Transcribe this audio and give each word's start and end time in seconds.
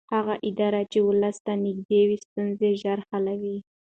هغه 0.15 0.35
اداره 0.49 0.81
چې 0.91 0.99
ولس 1.07 1.37
ته 1.45 1.53
نږدې 1.65 2.01
وي 2.07 2.17
ستونزې 2.25 2.69
ژر 2.81 2.99
حلوي 3.09 3.57